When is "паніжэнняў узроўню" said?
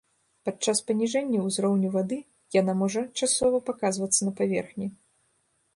0.87-1.91